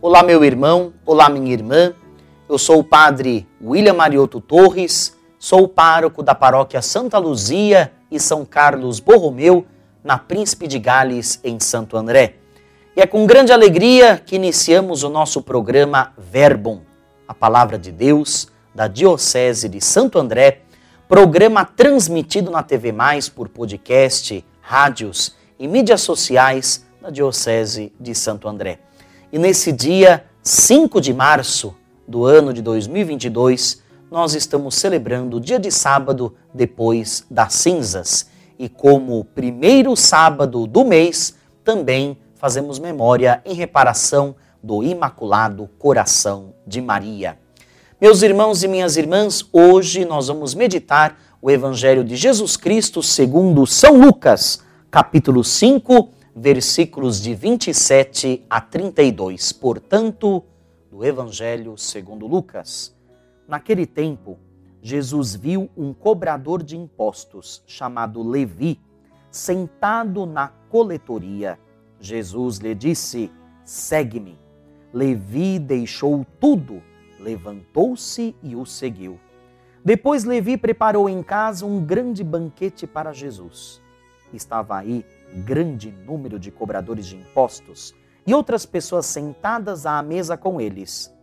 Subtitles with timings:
[0.00, 1.92] Olá, meu irmão, olá, minha irmã.
[2.48, 8.20] Eu sou o padre William Marioto Torres, sou o pároco da paróquia Santa Luzia e
[8.20, 9.66] São Carlos Borromeu,
[10.04, 12.36] na Príncipe de Gales, em Santo André.
[12.96, 16.82] E é com grande alegria que iniciamos o nosso programa Verbum,
[17.26, 20.60] a palavra de Deus, da Diocese de Santo André,
[21.08, 28.48] programa transmitido na TV Mais por podcast, rádios e mídias sociais da Diocese de Santo
[28.48, 28.78] André.
[29.30, 31.74] E nesse dia 5 de março
[32.06, 38.30] do ano de 2022, nós estamos celebrando o dia de sábado depois das cinzas.
[38.58, 46.80] E como primeiro sábado do mês, também fazemos memória em reparação do Imaculado Coração de
[46.80, 47.38] Maria.
[48.00, 53.66] Meus irmãos e minhas irmãs, hoje nós vamos meditar o Evangelho de Jesus Cristo segundo
[53.66, 59.52] São Lucas, capítulo 5, versículos de 27 a 32.
[59.52, 60.44] Portanto,
[60.90, 62.96] do Evangelho segundo Lucas.
[63.46, 64.38] Naquele tempo,
[64.80, 68.80] Jesus viu um cobrador de impostos chamado Levi
[69.30, 71.58] sentado na coletoria.
[72.00, 73.32] Jesus lhe disse:
[73.64, 74.38] Segue-me.
[74.92, 76.80] Levi deixou tudo,
[77.18, 79.18] levantou-se e o seguiu.
[79.84, 83.82] Depois Levi preparou em casa um grande banquete para Jesus.
[84.32, 87.94] Estava aí grande número de cobradores de impostos
[88.26, 91.14] e outras pessoas sentadas à mesa com eles.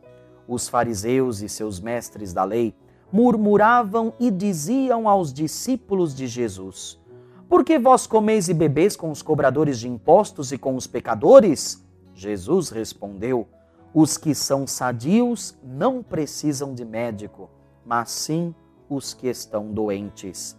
[0.48, 2.76] Os fariseus e seus mestres da lei
[3.11, 7.00] murmuravam e diziam aos discípulos de Jesus:
[7.48, 11.83] Por que vós comeis e bebeis com os cobradores de impostos e com os pecadores?
[12.14, 13.48] Jesus respondeu:
[13.94, 17.50] Os que são sadios não precisam de médico,
[17.86, 18.53] mas sim
[18.89, 20.58] os que estão doentes.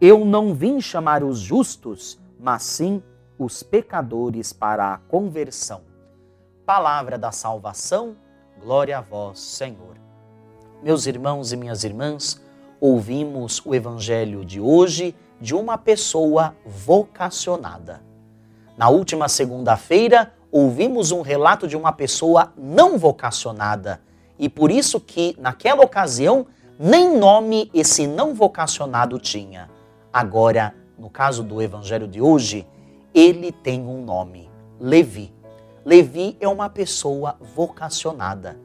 [0.00, 3.02] Eu não vim chamar os justos, mas sim
[3.38, 5.82] os pecadores para a conversão.
[6.64, 8.16] Palavra da salvação,
[8.60, 9.96] glória a vós, Senhor.
[10.82, 12.40] Meus irmãos e minhas irmãs,
[12.80, 18.02] ouvimos o evangelho de hoje de uma pessoa vocacionada.
[18.76, 24.00] Na última segunda-feira, ouvimos um relato de uma pessoa não vocacionada,
[24.38, 26.46] e por isso que naquela ocasião
[26.78, 29.68] nem nome esse não vocacionado tinha.
[30.12, 32.66] Agora no caso do evangelho de hoje,
[33.14, 34.50] ele tem um nome:
[34.80, 35.32] Levi.
[35.84, 38.58] Levi é uma pessoa vocacionada.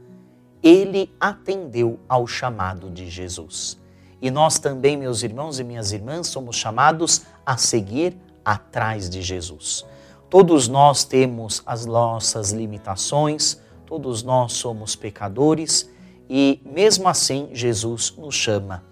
[0.61, 3.79] Ele atendeu ao chamado de Jesus.
[4.21, 9.85] E nós também, meus irmãos e minhas irmãs, somos chamados a seguir atrás de Jesus.
[10.29, 15.89] Todos nós temos as nossas limitações, todos nós somos pecadores
[16.29, 18.83] e, mesmo assim, Jesus nos chama.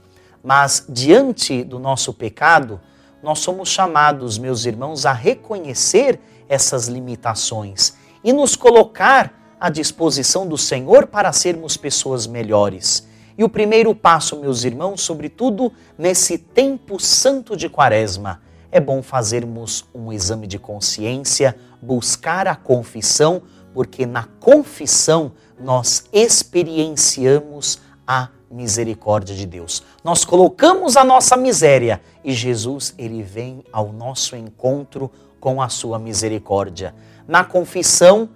[0.44, 2.80] Mas, diante do nosso pecado,
[3.22, 7.94] nós somos chamados, meus irmãos, a reconhecer essas limitações
[8.24, 13.08] e nos colocar à disposição do Senhor para sermos pessoas melhores.
[13.38, 19.86] E o primeiro passo, meus irmãos, sobretudo nesse tempo santo de Quaresma, é bom fazermos
[19.94, 23.44] um exame de consciência, buscar a confissão,
[23.74, 29.84] porque na confissão nós experienciamos a misericórdia de Deus.
[30.04, 35.98] Nós colocamos a nossa miséria e Jesus, ele vem ao nosso encontro com a sua
[35.98, 36.94] misericórdia.
[37.28, 38.30] Na confissão,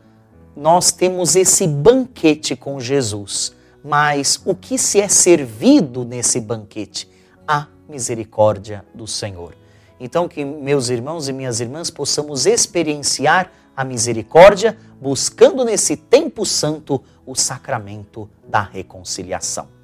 [0.56, 3.54] nós temos esse banquete com Jesus.
[3.84, 7.08] Mas o que se é servido nesse banquete?
[7.48, 9.56] A misericórdia do Senhor.
[10.00, 17.04] Então, que meus irmãos e minhas irmãs possamos experienciar a misericórdia, buscando nesse tempo santo
[17.26, 19.75] o sacramento da reconciliação.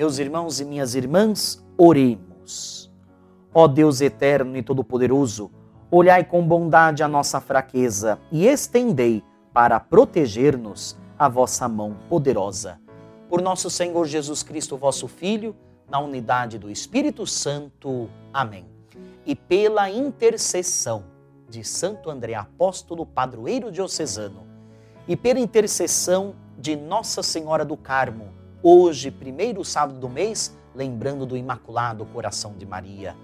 [0.00, 2.90] Meus irmãos e minhas irmãs, oremos.
[3.52, 5.50] Ó Deus eterno e todo-poderoso,
[5.90, 9.22] olhai com bondade a nossa fraqueza e estendei
[9.52, 12.80] para proteger-nos a vossa mão poderosa.
[13.28, 15.54] Por nosso Senhor Jesus Cristo, vosso Filho,
[15.86, 18.08] na unidade do Espírito Santo.
[18.32, 18.64] Amém.
[19.26, 21.04] E pela intercessão
[21.46, 24.46] de Santo André Apóstolo, padroeiro diocesano,
[25.06, 31.36] e pela intercessão de Nossa Senhora do Carmo, hoje, primeiro sábado do mês, lembrando do
[31.36, 33.16] Imaculado Coração de Maria.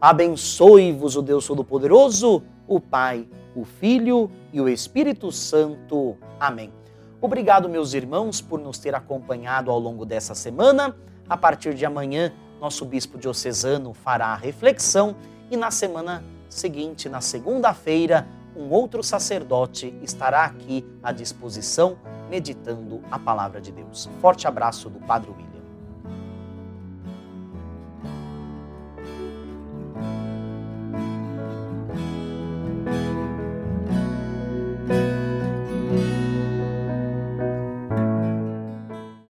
[0.00, 6.16] Abençoe-vos o Deus Todo-Poderoso, o Pai, o Filho e o Espírito Santo.
[6.38, 6.72] Amém.
[7.20, 10.96] Obrigado, meus irmãos, por nos ter acompanhado ao longo dessa semana.
[11.28, 15.14] A partir de amanhã, nosso bispo diocesano fará a reflexão
[15.50, 21.96] e na semana seguinte, na segunda-feira, um outro sacerdote estará aqui à disposição
[22.32, 24.08] meditando a palavra de Deus.
[24.18, 25.51] Forte abraço do Padre William.